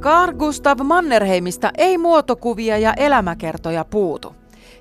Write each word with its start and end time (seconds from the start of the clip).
Carl 0.00 0.32
Gustav 0.32 0.80
Mannerheimista 0.82 1.70
ei 1.78 1.98
muotokuvia 1.98 2.78
ja 2.78 2.94
elämäkertoja 2.94 3.84
puutu. 3.84 4.34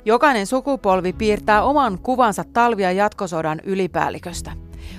Jokainen 0.06 0.48
sukupolvi 0.48 1.14
piirtää 1.14 1.64
oman 1.64 2.00
kuvansa 2.00 2.44
talvia 2.54 2.92
jatkosodan 2.92 3.60
ylipäälliköstä. 3.64 4.52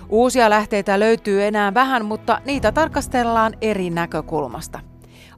Uusia 0.08 0.50
lähteitä 0.50 1.00
löytyy 1.00 1.44
enää 1.44 1.74
vähän, 1.74 2.04
mutta 2.04 2.40
niitä 2.44 2.72
tarkastellaan 2.72 3.52
eri 3.60 3.90
näkökulmasta. 3.90 4.80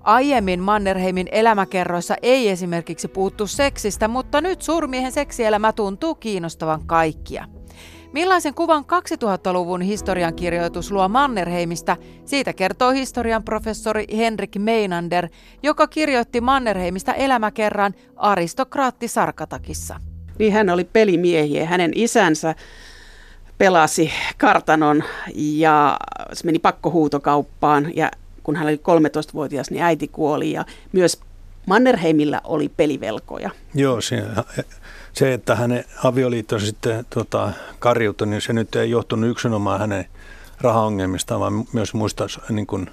Aiemmin 0.01 0.61
Mannerheimin 0.61 1.29
elämäkerroissa 1.33 2.17
ei 2.23 2.49
esimerkiksi 2.49 3.09
puuttu 3.09 3.47
seksistä, 3.47 4.09
mutta 4.09 4.41
nyt 4.41 4.63
suurmiehen 4.63 5.13
seksielämä 5.13 5.73
tuntuu 5.73 6.15
kiinnostavan 6.15 6.87
kaikkia. 6.87 7.45
Millaisen 8.13 8.55
kuvan 8.55 8.85
2000-luvun 8.85 9.81
historiankirjoitus 9.81 10.93
luo 10.93 11.09
Mannerheimista, 11.09 11.97
siitä 12.25 12.53
kertoo 12.53 12.91
historian 12.91 13.43
professori 13.43 14.05
Henrik 14.17 14.57
Meinander, 14.59 15.29
joka 15.63 15.87
kirjoitti 15.87 16.41
Mannerheimista 16.41 17.15
elämäkerran 17.15 17.95
aristokraatti 18.17 19.09
Sarkatakissa. 19.09 20.01
Niin 20.39 20.53
hän 20.53 20.71
oli 20.71 20.85
pelimiehiä. 20.85 21.67
Hänen 21.67 21.91
isänsä 21.95 22.55
pelasi 23.59 24.13
kartanon 24.39 25.05
ja 25.35 25.97
se 26.33 26.45
meni 26.45 26.59
pakkohuutokauppaan 26.59 27.97
ja 27.97 28.11
kun 28.43 28.57
hän 28.57 28.67
oli 28.67 28.77
13-vuotias, 28.77 29.71
niin 29.71 29.83
äiti 29.83 30.09
kuoli 30.09 30.53
ja 30.53 30.65
myös 30.93 31.21
Mannerheimillä 31.67 32.41
oli 32.45 32.69
pelivelkoja. 32.69 33.51
Joo, 33.75 34.01
se, 34.01 34.23
se 35.13 35.35
että 35.35 35.55
hänen 35.55 35.85
avioliitto 36.05 36.59
sitten 36.59 37.07
tota, 37.11 37.53
karjutui, 37.79 38.27
niin 38.27 38.41
se 38.41 38.53
nyt 38.53 38.77
ei 38.77 38.91
johtunut 38.91 39.31
yksinomaan 39.31 39.81
hänen 39.81 40.05
rahaongelmista, 40.61 41.41
vaan 41.41 41.65
myös 41.73 41.95
muista 41.95 42.27
niin 42.49 42.67
kuin, 42.67 42.91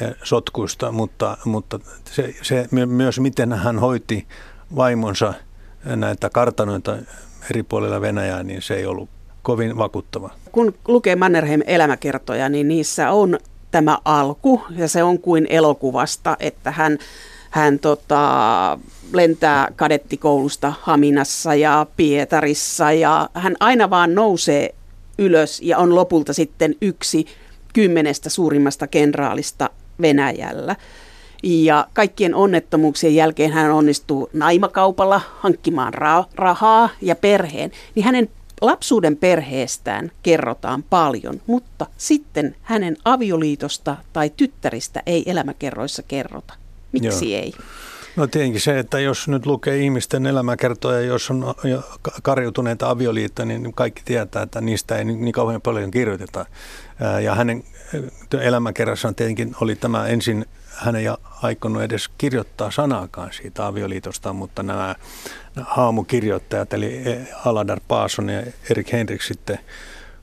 eh, 0.00 0.14
sotkuista, 0.22 0.92
mutta, 0.92 1.36
mutta 1.44 1.78
se, 2.04 2.34
se, 2.42 2.68
myös 2.86 3.20
miten 3.20 3.52
hän 3.52 3.78
hoiti 3.78 4.26
vaimonsa 4.76 5.34
näitä 5.84 6.30
kartanoita 6.30 6.96
eri 7.50 7.62
puolilla 7.62 8.00
Venäjää, 8.00 8.42
niin 8.42 8.62
se 8.62 8.74
ei 8.74 8.86
ollut 8.86 9.08
kovin 9.42 9.76
vakuuttava. 9.76 10.30
Kun 10.52 10.74
lukee 10.88 11.16
Mannerheim 11.16 11.60
elämäkertoja, 11.66 12.48
niin 12.48 12.68
niissä 12.68 13.10
on 13.10 13.38
tämä 13.70 13.98
alku, 14.04 14.62
ja 14.70 14.88
se 14.88 15.02
on 15.02 15.18
kuin 15.18 15.46
elokuvasta, 15.50 16.36
että 16.40 16.70
hän, 16.70 16.98
hän 17.50 17.78
tota, 17.78 18.78
lentää 19.12 19.68
kadettikoulusta 19.76 20.72
Haminassa 20.80 21.54
ja 21.54 21.86
Pietarissa, 21.96 22.92
ja 22.92 23.28
hän 23.34 23.56
aina 23.60 23.90
vaan 23.90 24.14
nousee 24.14 24.74
ylös 25.18 25.60
ja 25.62 25.78
on 25.78 25.94
lopulta 25.94 26.32
sitten 26.32 26.74
yksi 26.82 27.26
kymmenestä 27.72 28.30
suurimmasta 28.30 28.86
kenraalista 28.86 29.70
Venäjällä. 30.00 30.76
Ja 31.42 31.86
kaikkien 31.92 32.34
onnettomuuksien 32.34 33.14
jälkeen 33.14 33.52
hän 33.52 33.70
onnistuu 33.70 34.30
naimakaupalla 34.32 35.20
hankkimaan 35.38 35.94
ra- 35.94 36.30
rahaa 36.34 36.88
ja 37.02 37.16
perheen. 37.16 37.70
Niin 37.94 38.04
hänen 38.04 38.28
lapsuuden 38.60 39.16
perheestään 39.16 40.12
kerrotaan 40.22 40.82
paljon, 40.82 41.40
mutta 41.46 41.86
sitten 41.96 42.56
hänen 42.62 42.96
avioliitosta 43.04 43.96
tai 44.12 44.30
tyttäristä 44.36 45.02
ei 45.06 45.30
elämäkerroissa 45.30 46.02
kerrota. 46.02 46.54
Miksi 46.92 47.32
Joo. 47.32 47.42
ei? 47.42 47.52
No 48.16 48.26
tietenkin 48.26 48.60
se, 48.60 48.78
että 48.78 49.00
jos 49.00 49.28
nyt 49.28 49.46
lukee 49.46 49.78
ihmisten 49.78 50.26
elämäkertoja, 50.26 51.00
jos 51.00 51.30
on 51.30 51.54
karjutuneita 52.22 52.90
avioliittoja, 52.90 53.46
niin 53.46 53.72
kaikki 53.74 54.02
tietää, 54.04 54.42
että 54.42 54.60
niistä 54.60 54.96
ei 54.96 55.04
niin 55.04 55.32
kauhean 55.32 55.60
paljon 55.60 55.90
kirjoiteta. 55.90 56.46
Ja 57.22 57.34
hänen 57.34 57.64
elämäkerrassaan 58.40 59.14
tietenkin 59.14 59.54
oli 59.60 59.76
tämä 59.76 60.06
ensin, 60.06 60.46
hän 60.68 60.96
ei 60.96 61.04
aikonut 61.42 61.82
edes 61.82 62.08
kirjoittaa 62.18 62.70
sanaakaan 62.70 63.32
siitä 63.32 63.66
avioliitosta, 63.66 64.32
mutta 64.32 64.62
nämä 64.62 64.94
haamukirjoittajat, 65.62 66.72
eli 66.72 67.02
Aladar 67.44 67.80
Paason 67.88 68.28
ja 68.28 68.42
Erik 68.70 68.92
Henrik 68.92 69.22
sitten 69.22 69.58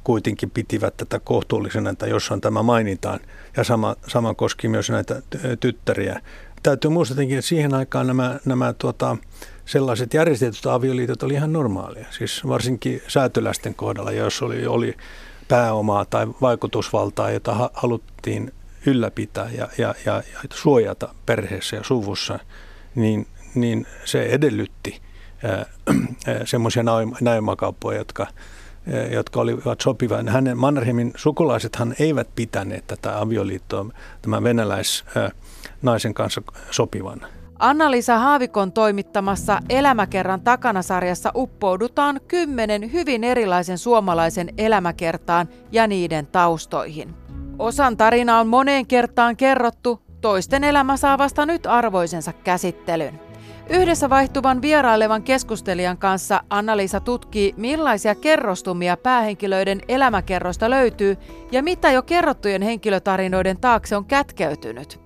kuitenkin 0.04 0.52
pitivät 0.52 0.98
tätä 0.98 1.20
kohtuullisena, 1.20 1.90
että 1.90 2.08
jossain 2.08 2.42
tämä 2.42 2.64
mainitaan. 2.64 3.20
Ja 3.58 3.64
sama, 3.64 3.96
sama 4.08 4.34
koski 4.34 4.68
myös 4.68 4.90
näitä 4.90 5.22
tyttäriä. 5.60 6.22
Täytyy 6.68 6.92
muistaa 6.92 7.24
että 7.24 7.42
siihen 7.42 7.74
aikaan 7.74 8.08
nämä, 8.08 8.40
nämä 8.46 8.74
tuota, 8.74 9.18
sellaiset 9.66 10.14
järjestetyt 10.14 10.66
avioliitot 10.66 11.24
oli 11.24 11.34
ihan 11.34 11.54
normaalia. 11.54 12.06
Siis 12.10 12.48
varsinkin 12.48 13.02
säätyläisten 13.08 13.76
kohdalla, 13.76 14.12
jos 14.12 14.42
oli, 14.42 14.68
oli 14.68 14.98
pääomaa 15.48 16.06
tai 16.06 16.28
vaikutusvaltaa, 16.42 17.32
jota 17.32 17.70
haluttiin 17.74 18.54
ylläpitää 18.86 19.50
ja, 19.58 19.68
ja, 19.78 19.96
ja, 20.06 20.24
ja 20.34 20.40
suojata 20.54 21.16
perheessä 21.26 21.76
ja 21.76 21.84
suvussa, 21.84 22.40
niin, 22.96 23.28
niin 23.56 23.88
se 24.06 24.24
edellytti 24.24 25.02
semmoisia 26.46 26.84
naimakauppoja, 27.22 27.98
jotka, 27.98 28.28
jotka 29.12 29.40
olivat 29.42 29.82
sopivia. 29.82 30.24
Hänen 30.28 30.58
Mannerheimin 30.58 31.14
sukulaisethan 31.16 31.96
eivät 32.00 32.28
pitäneet 32.36 32.88
tätä 32.88 33.20
avioliittoa 33.20 33.86
tämän 34.22 34.44
venäläis 34.44 35.06
naisen 35.82 36.14
kanssa 36.14 36.42
sopivan. 36.72 37.22
Anna-Liisa 37.60 38.18
Haavikon 38.18 38.72
toimittamassa 38.72 39.60
Elämäkerran 39.70 40.42
takana-sarjassa 40.42 41.32
uppoudutaan 41.36 42.20
kymmenen 42.28 42.94
hyvin 42.94 43.24
erilaisen 43.24 43.78
suomalaisen 43.78 44.54
elämäkertaan 44.58 45.48
ja 45.72 45.88
niiden 45.88 46.28
taustoihin. 46.28 47.14
Osan 47.60 47.98
tarina 47.98 48.40
on 48.40 48.48
moneen 48.48 48.86
kertaan 48.86 49.38
kerrottu, 49.38 50.02
toisten 50.22 50.64
elämä 50.64 50.98
saa 50.98 51.18
vasta 51.18 51.46
nyt 51.46 51.66
arvoisensa 51.66 52.34
käsittelyn. 52.34 53.27
Yhdessä 53.70 54.10
vaihtuvan 54.10 54.62
vierailevan 54.62 55.24
keskustelijan 55.24 55.98
kanssa 55.98 56.44
Anna-Liisa 56.50 57.00
tutkii, 57.00 57.54
millaisia 57.58 58.16
kerrostumia 58.16 58.98
päähenkilöiden 58.98 59.82
elämäkerroista 59.88 60.70
löytyy 60.70 61.18
ja 61.52 61.64
mitä 61.64 61.92
jo 61.92 62.02
kerrottujen 62.02 62.62
henkilötarinoiden 62.62 63.58
taakse 63.58 63.96
on 63.96 64.06
kätkeytynyt. 64.06 65.00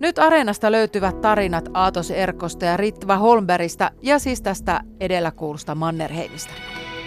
Nyt 0.00 0.18
Areenasta 0.18 0.72
löytyvät 0.72 1.20
tarinat 1.20 1.68
Aatos 1.74 2.10
Erkosta 2.10 2.64
ja 2.64 2.76
Ritva 2.76 3.16
Holmberista 3.16 3.90
ja 4.02 4.18
siis 4.18 4.42
tästä 4.42 4.80
edellä 5.00 5.30
kuulusta 5.30 5.74
Mannerheimista. 5.74 6.52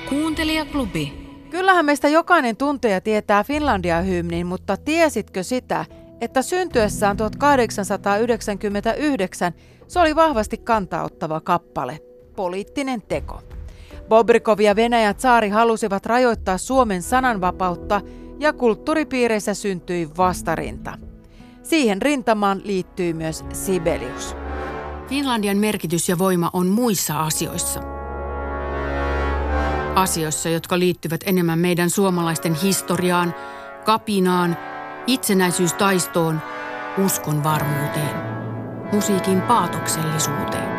Kuuntelijaklubi. 0.09 1.29
Kyllähän 1.49 1.85
meistä 1.85 2.07
jokainen 2.07 2.57
tuntee 2.57 2.91
ja 2.91 3.01
tietää 3.01 3.43
Finlandia-hymnin, 3.43 4.47
mutta 4.47 4.77
tiesitkö 4.77 5.43
sitä, 5.43 5.85
että 6.21 6.41
syntyessään 6.41 7.17
1899 7.17 9.53
se 9.87 9.99
oli 9.99 10.15
vahvasti 10.15 10.57
kantauttava 10.57 11.41
kappale, 11.41 11.99
poliittinen 12.35 13.01
teko. 13.01 13.41
Bobrikov 14.09 14.59
ja 14.59 14.75
Venäjän 14.75 15.15
saari 15.17 15.49
halusivat 15.49 16.05
rajoittaa 16.05 16.57
Suomen 16.57 17.01
sananvapautta 17.01 18.01
ja 18.39 18.53
kulttuuripiireissä 18.53 19.53
syntyi 19.53 20.09
vastarinta. 20.17 20.97
Siihen 21.63 22.01
rintamaan 22.01 22.61
liittyy 22.63 23.13
myös 23.13 23.45
Sibelius. 23.53 24.35
Finlandian 25.07 25.57
merkitys 25.57 26.09
ja 26.09 26.19
voima 26.19 26.49
on 26.53 26.67
muissa 26.67 27.19
asioissa. 27.19 27.79
Asioissa, 29.95 30.49
jotka 30.49 30.79
liittyvät 30.79 31.21
enemmän 31.25 31.59
meidän 31.59 31.89
suomalaisten 31.89 32.53
historiaan, 32.53 33.35
kapinaan, 33.85 34.57
itsenäisyystaistoon, 35.09 36.41
uskon 37.05 37.43
varmuuteen 37.43 38.29
musiikin 38.91 39.41
paatoksellisuuteen. 39.41 40.69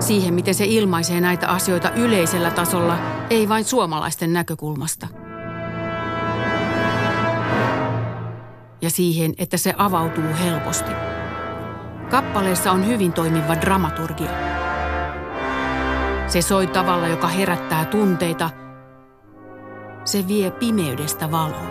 Siihen, 0.00 0.34
miten 0.34 0.54
se 0.54 0.64
ilmaisee 0.64 1.20
näitä 1.20 1.48
asioita 1.48 1.90
yleisellä 1.90 2.50
tasolla, 2.50 2.98
ei 3.30 3.48
vain 3.48 3.64
suomalaisten 3.64 4.32
näkökulmasta. 4.32 5.08
Ja 8.82 8.90
siihen, 8.90 9.34
että 9.38 9.56
se 9.56 9.74
avautuu 9.78 10.24
helposti. 10.44 10.90
Kappaleessa 12.10 12.72
on 12.72 12.86
hyvin 12.86 13.12
toimiva 13.12 13.54
dramaturgia. 13.54 14.30
Se 16.26 16.42
soi 16.42 16.66
tavalla, 16.66 17.08
joka 17.08 17.28
herättää 17.28 17.84
tunteita. 17.84 18.59
Se 20.10 20.28
vie 20.28 20.50
pimeydestä 20.50 21.30
valoon. 21.30 21.70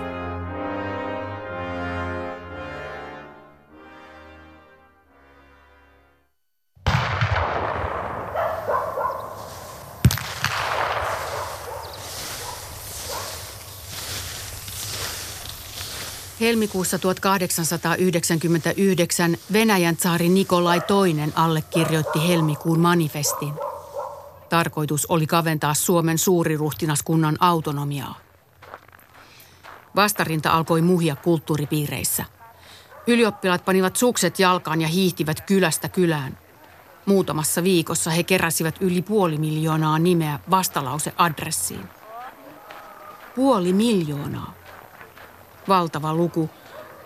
Helmikuussa 16.40 17.00
1899 17.00 19.38
Venäjän 19.54 19.98
tsaari 19.98 20.30
Nikolai 20.30 20.78
II 20.78 21.32
allekirjoitti 21.36 22.28
helmikuun 22.28 22.80
manifestin. 22.80 23.54
Tarkoitus 24.50 25.06
oli 25.06 25.28
kaventaa 25.28 25.74
Suomen 25.74 26.18
suuriruhtinaskunnan 26.18 27.38
autonomiaa. 27.40 28.29
Vastarinta 29.96 30.52
alkoi 30.52 30.82
muhia 30.82 31.16
kulttuuripiireissä. 31.16 32.26
Ylioppilaat 33.08 33.66
panivat 33.66 33.96
sukset 33.96 34.40
jalkaan 34.40 34.82
ja 34.82 34.88
hiihtivät 34.88 35.42
kylästä 35.42 35.90
kylään. 35.90 36.38
Muutamassa 37.06 37.64
viikossa 37.64 38.10
he 38.12 38.24
keräsivät 38.24 38.76
yli 38.82 39.02
puoli 39.02 39.38
miljoonaa 39.38 40.00
nimeä 40.00 40.40
vastalauseadressiin. 40.50 41.90
Puoli 43.36 43.74
miljoonaa. 43.74 44.54
Valtava 45.68 46.14
luku, 46.14 46.50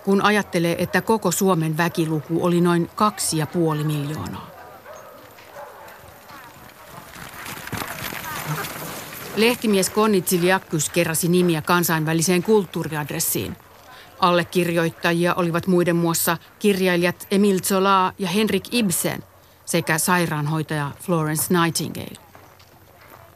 kun 0.04 0.22
ajattelee, 0.22 0.82
että 0.82 1.00
koko 1.00 1.30
Suomen 1.30 1.76
väkiluku 1.76 2.44
oli 2.44 2.60
noin 2.60 2.90
kaksi 2.94 3.38
ja 3.38 3.46
puoli 3.46 3.84
miljoonaa. 3.84 4.53
Lehtimies 9.36 9.90
Konnitsiliakkus 9.90 10.90
keräsi 10.90 11.28
nimiä 11.28 11.62
kansainväliseen 11.62 12.42
kulttuuriadressiin. 12.42 13.56
Allekirjoittajia 14.18 15.34
olivat 15.34 15.66
muiden 15.66 15.96
muassa 15.96 16.36
kirjailijat 16.58 17.26
Emil 17.30 17.60
Zola 17.60 18.12
ja 18.18 18.28
Henrik 18.28 18.74
Ibsen 18.74 19.22
sekä 19.64 19.98
sairaanhoitaja 19.98 20.90
Florence 21.00 21.54
Nightingale. 21.54 22.18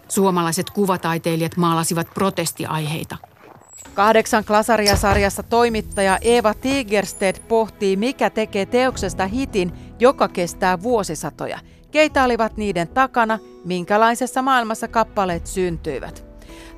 Suomalaiset 0.09 0.71
kuvataiteilijat 0.71 1.57
maalasivat 1.57 2.15
protestiaiheita. 2.15 3.17
Kahdeksan 3.95 4.45
klasaria-sarjassa 4.45 5.43
toimittaja 5.43 6.19
Eva 6.21 6.55
Tigersted 6.55 7.37
pohtii, 7.49 7.97
mikä 7.97 8.31
tekee 8.31 8.67
teoksesta 8.67 9.27
hitin, 9.27 9.73
joka 10.01 10.29
kestää 10.29 10.83
vuosisatoja. 10.83 11.59
Keitä 11.91 12.25
olivat 12.25 12.57
niiden 12.57 12.89
takana, 12.89 13.39
minkälaisessa 13.65 14.43
maailmassa 14.43 14.89
kappaleet 14.89 15.47
syntyivät. 15.47 16.29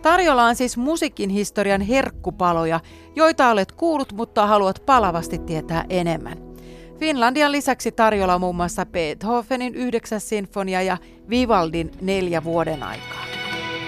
Tarjolla 0.02 0.44
on 0.44 0.56
siis 0.56 0.76
musiikin 0.76 1.30
historian 1.30 1.80
herkkupaloja, 1.80 2.80
joita 3.16 3.50
olet 3.50 3.72
kuullut, 3.72 4.12
mutta 4.12 4.46
haluat 4.46 4.82
palavasti 4.86 5.38
tietää 5.38 5.84
enemmän. 5.88 6.38
Finlandian 6.98 7.52
lisäksi 7.52 7.92
tarjolla 7.92 8.34
on 8.34 8.40
muun 8.40 8.56
muassa 8.56 8.86
Beethovenin 8.86 9.74
9. 9.74 10.20
sinfonia 10.20 10.82
ja 10.82 10.98
Vivaldin 11.30 11.90
neljä 12.00 12.44
vuoden 12.44 12.82
aikaa. 12.82 13.24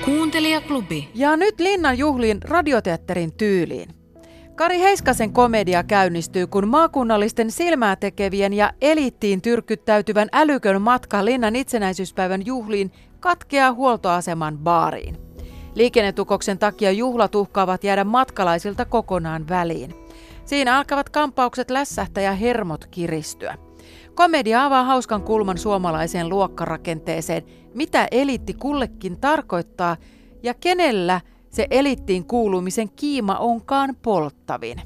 Kuuntelijaklubi. 0.04 1.08
Ja 1.14 1.36
nyt 1.36 1.60
Linnan 1.60 1.98
juhliin 1.98 2.42
radioteatterin 2.42 3.32
tyyliin. 3.36 4.01
Kari 4.62 4.80
Heiskasen 4.80 5.32
komedia 5.32 5.82
käynnistyy, 5.82 6.46
kun 6.46 6.68
maakunnallisten 6.68 7.50
silmää 7.50 7.96
tekevien 7.96 8.52
ja 8.52 8.72
eliittiin 8.80 9.42
tyrkyttäytyvän 9.42 10.28
älykön 10.32 10.82
matka 10.82 11.24
Linnan 11.24 11.56
itsenäisyyspäivän 11.56 12.46
juhliin 12.46 12.92
katkeaa 13.20 13.72
huoltoaseman 13.72 14.58
baariin. 14.58 15.16
Liikennetukoksen 15.74 16.58
takia 16.58 16.92
juhlat 16.92 17.34
uhkaavat 17.34 17.84
jäädä 17.84 18.04
matkalaisilta 18.04 18.84
kokonaan 18.84 19.48
väliin. 19.48 19.94
Siinä 20.44 20.76
alkavat 20.76 21.08
kampaukset 21.08 21.70
lässähtä 21.70 22.20
ja 22.20 22.32
hermot 22.32 22.86
kiristyä. 22.86 23.58
Komedia 24.14 24.64
avaa 24.64 24.84
hauskan 24.84 25.22
kulman 25.22 25.58
suomalaiseen 25.58 26.28
luokkarakenteeseen, 26.28 27.42
mitä 27.74 28.08
eliitti 28.10 28.54
kullekin 28.54 29.20
tarkoittaa 29.20 29.96
ja 30.42 30.54
kenellä 30.54 31.20
se 31.52 31.66
elittiin 31.70 32.24
kuulumisen 32.24 32.90
kiima 32.90 33.36
onkaan 33.38 33.96
polttavin. 34.02 34.82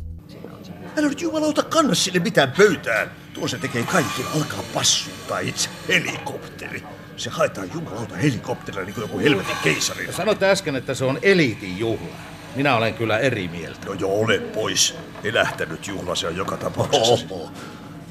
Älä 0.98 1.08
nyt 1.08 1.22
jumalauta 1.22 1.62
kanna 1.62 1.94
sille 1.94 2.18
mitään 2.18 2.52
pöytään. 2.56 3.10
Tuo 3.32 3.48
se 3.48 3.58
tekee 3.58 3.82
kaikki, 3.82 4.22
alkaa 4.34 4.62
passuttaa 4.74 5.38
itse 5.38 5.68
helikopteri. 5.88 6.82
Se 7.16 7.30
haetaan 7.30 7.70
jumalauta 7.74 8.16
helikopterilla 8.16 8.84
niin 8.84 8.94
kuin 8.94 9.02
joku 9.02 9.18
helvetin 9.18 9.56
keisari. 9.64 10.12
Sanoitte 10.12 10.50
äsken, 10.50 10.76
että 10.76 10.94
se 10.94 11.04
on 11.04 11.18
eliitin 11.22 11.78
juhla. 11.78 12.16
Minä 12.56 12.76
olen 12.76 12.94
kyllä 12.94 13.18
eri 13.18 13.48
mieltä. 13.48 13.86
No 13.86 13.92
jo 13.92 14.08
ole 14.08 14.38
pois. 14.38 14.94
Elähtänyt 15.24 15.86
juhla 15.86 16.14
se 16.14 16.26
on 16.26 16.36
joka 16.36 16.56
tapauksessa. 16.56 17.26
Oho. 17.30 17.50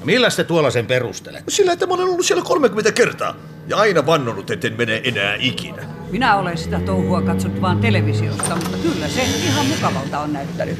No 0.06 0.12
millä 0.12 0.28
te 0.30 0.44
tuolla 0.44 0.70
sen 0.70 0.86
perustelet? 0.86 1.44
Sillä, 1.48 1.72
että 1.72 1.86
mä 1.86 1.94
olen 1.94 2.06
ollut 2.08 2.26
siellä 2.26 2.44
30 2.44 2.92
kertaa. 2.92 3.36
Ja 3.68 3.76
aina 3.76 4.06
vannonut, 4.06 4.50
etten 4.50 4.74
mene 4.78 5.00
enää 5.04 5.36
ikinä. 5.38 5.82
Minä 6.10 6.36
olen 6.36 6.58
sitä 6.58 6.80
touhua 6.80 7.22
katsonut 7.22 7.60
vaan 7.60 7.78
televisiosta, 7.78 8.56
mutta 8.56 8.78
kyllä 8.82 9.08
se 9.08 9.22
ihan 9.22 9.66
mukavalta 9.66 10.20
on 10.20 10.32
näyttänyt. 10.32 10.78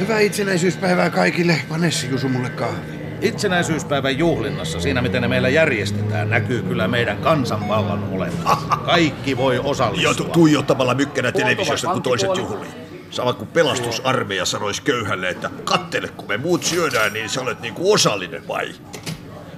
Hyvää 0.00 0.20
itsenäisyyspäivää 0.20 1.10
kaikille. 1.10 1.56
Panessi 1.68 2.10
Jusu 2.10 2.28
mulle 2.28 2.50
kahvi. 2.50 2.94
Itsenäisyyspäivän 3.20 4.18
juhlinnassa, 4.18 4.80
siinä 4.80 5.02
miten 5.02 5.22
ne 5.22 5.28
meillä 5.28 5.48
järjestetään, 5.48 6.30
näkyy 6.30 6.62
kyllä 6.62 6.88
meidän 6.88 7.16
kansanvallan 7.18 8.04
olemus. 8.12 8.44
Kaikki 8.86 9.36
voi 9.36 9.54
Ja 9.54 9.62
osallistua. 9.62 10.14
tu- 10.14 10.24
tuijottamalla 10.24 10.94
mykkänä 10.94 11.32
televisiosta, 11.32 11.92
kun 11.92 12.02
toiset 12.02 12.36
juhlii. 12.36 12.93
Sama 13.14 13.32
kuin 13.32 13.48
pelastusarmeija 13.48 14.44
sanoisi 14.44 14.82
köyhälle, 14.82 15.28
että 15.28 15.50
kattele, 15.64 16.08
kun 16.08 16.28
me 16.28 16.36
muut 16.36 16.64
syödään, 16.64 17.12
niin 17.12 17.28
sä 17.28 17.40
olet 17.40 17.60
niinku 17.60 17.92
osallinen 17.92 18.48
vai? 18.48 18.74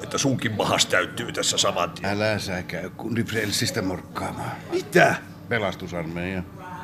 Että 0.02 0.18
sunkin 0.18 0.52
mahas 0.52 0.86
täyttyy 0.86 1.32
tässä 1.32 1.58
saman 1.58 1.90
tien. 1.90 2.10
Älä 2.10 2.38
sä 2.38 2.62
käy 2.62 2.90
kundi 2.96 3.24
Frelsistä 3.24 3.82
morkkaamaan. 3.82 4.50
Mitä? 4.70 5.14
Pelastusarmeija. 5.48 6.42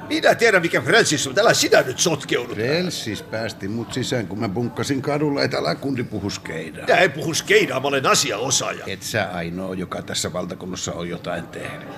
Minä 0.08 0.34
tiedän, 0.34 0.62
mikä 0.62 0.80
Francis 0.80 1.26
on. 1.26 1.38
Älä 1.38 1.54
sinä 1.54 1.82
nyt 1.82 1.98
sotkeudut. 1.98 2.54
Frelsis 2.54 3.22
päästi 3.22 3.68
mut 3.68 3.92
sisään, 3.92 4.26
kun 4.26 4.38
mä 4.38 4.48
bunkkasin 4.48 5.02
kadulla, 5.02 5.42
et 5.42 5.54
älä 5.54 5.74
kundi 5.74 6.02
puhu 6.02 6.30
skeidaa. 6.30 6.86
Minä 6.86 6.98
en 6.98 7.12
puhu 7.12 7.34
skeidaa, 7.34 7.80
mä 7.80 7.88
olen 7.88 8.06
asiaosaaja. 8.06 8.84
Et 8.86 9.02
sä 9.02 9.30
ainoa, 9.32 9.74
joka 9.74 10.02
tässä 10.02 10.32
valtakunnassa 10.32 10.92
on 10.92 11.08
jotain 11.08 11.46
tehnyt. 11.46 11.88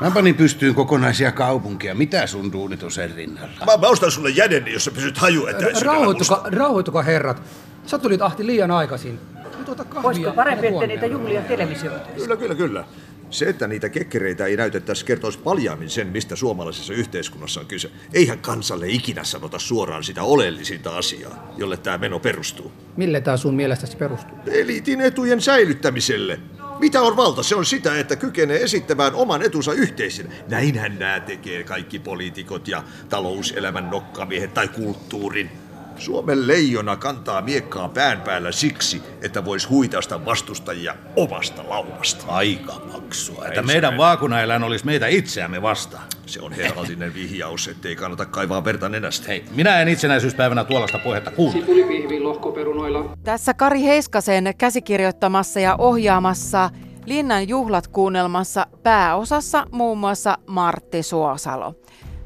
Mä 0.00 0.10
panin 0.10 0.34
pystyyn 0.34 0.74
kokonaisia 0.74 1.32
kaupunkia. 1.32 1.94
Mitä 1.94 2.26
sun 2.26 2.52
duunit 2.52 2.82
on 2.82 2.90
sen 2.90 3.14
rinnalla? 3.14 3.66
Mä, 3.66 3.76
mä 3.76 3.86
ostan 3.86 4.10
sulle 4.10 4.30
jäden, 4.30 4.68
jos 4.72 4.84
sä 4.84 4.90
pysyt 4.90 5.18
hajuetäisyydellä 5.18 6.50
Rauhoittukaa, 6.50 7.02
herrat. 7.02 7.42
Sä 7.86 7.98
tulit 7.98 8.22
ahti 8.22 8.46
liian 8.46 8.70
aikaisin. 8.70 9.20
Nyt 9.58 9.68
ota 9.68 9.84
kahvia. 9.84 10.08
Olisiko 10.08 10.32
parempi, 10.32 10.66
että 10.66 10.86
niitä 10.86 11.06
juhlia 11.06 11.40
televisioita? 11.40 12.08
Kyllä, 12.16 12.36
kyllä, 12.36 12.54
kyllä. 12.54 12.84
Se, 13.30 13.48
että 13.48 13.66
niitä 13.66 13.88
kekkereitä 13.88 14.46
ei 14.46 14.56
näytettäisi, 14.56 15.04
kertoisi 15.04 15.38
paljaammin 15.38 15.90
sen, 15.90 16.06
mistä 16.06 16.36
suomalaisessa 16.36 16.92
yhteiskunnassa 16.92 17.60
on 17.60 17.66
kyse. 17.66 17.90
Eihän 18.12 18.38
kansalle 18.38 18.88
ikinä 18.88 19.24
sanota 19.24 19.58
suoraan 19.58 20.04
sitä 20.04 20.22
oleellisinta 20.22 20.96
asiaa, 20.96 21.52
jolle 21.56 21.76
tämä 21.76 21.98
meno 21.98 22.18
perustuu. 22.18 22.72
Mille 22.96 23.20
tää 23.20 23.36
sun 23.36 23.54
mielestäsi 23.54 23.96
perustuu? 23.96 24.38
Eliitin 24.46 25.00
etujen 25.00 25.40
säilyttämiselle. 25.40 26.40
Mitä 26.78 27.02
on 27.02 27.16
valta? 27.16 27.42
Se 27.42 27.54
on 27.56 27.66
sitä, 27.66 27.98
että 27.98 28.16
kykenee 28.16 28.62
esittämään 28.62 29.14
oman 29.14 29.42
etunsa 29.42 29.72
yhteisön. 29.72 30.32
Näinhän 30.48 30.98
nämä 30.98 31.20
tekee 31.20 31.64
kaikki 31.64 31.98
poliitikot 31.98 32.68
ja 32.68 32.82
talouselämän 33.08 33.90
nokkamiehet 33.90 34.54
tai 34.54 34.68
kulttuurin. 34.68 35.67
Suomen 35.98 36.46
leijona 36.46 36.96
kantaa 36.96 37.42
miekkaa 37.42 37.88
pään 37.88 38.20
päällä 38.20 38.52
siksi, 38.52 39.02
että 39.22 39.44
vois 39.44 39.70
huitaista 39.70 40.24
vastustajia 40.24 40.94
omasta 41.16 41.68
laumasta. 41.68 42.24
Aika 42.28 42.72
maksua. 42.92 43.44
Että 43.46 43.60
Ei 43.60 43.66
meidän 43.66 43.96
vaakunaeläin 43.96 44.62
olisi 44.62 44.86
meitä 44.86 45.06
itseämme 45.06 45.62
vastaan. 45.62 46.04
Se 46.26 46.40
on 46.40 46.52
herrallinen 46.52 47.14
vihjaus, 47.14 47.68
ettei 47.68 47.96
kannata 47.96 48.26
kaivaa 48.26 48.64
verta 48.64 48.88
nenästä. 48.88 49.28
Hei, 49.28 49.44
minä 49.54 49.80
en 49.80 49.88
itsenäisyyspäivänä 49.88 50.64
tuollaista 50.64 50.98
puhetta 50.98 51.30
kuule. 51.30 51.52
Sipulipihvi 51.52 52.20
lohkoperunoilla. 52.20 53.16
Tässä 53.24 53.54
Kari 53.54 53.82
Heiskasen 53.82 54.54
käsikirjoittamassa 54.58 55.60
ja 55.60 55.76
ohjaamassa 55.78 56.70
Linnan 57.06 57.48
juhlat 57.48 57.86
kuunnelmassa 57.88 58.66
pääosassa 58.82 59.66
muun 59.72 59.98
muassa 59.98 60.38
Martti 60.46 61.02
Suosalo. 61.02 61.74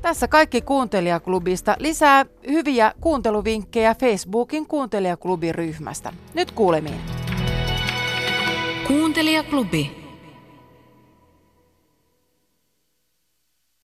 Tässä 0.03 0.29
kaikki 0.29 0.61
Kuuntelijaklubista. 0.61 1.77
Lisää 1.79 2.27
hyviä 2.49 2.93
kuunteluvinkkejä 3.01 3.95
Facebookin 3.95 4.67
Kuuntelijaklubiryhmästä. 4.67 6.13
Nyt 6.35 6.51
kuulemiin. 6.51 7.01
Kuuntelijaklubi. 8.87 10.02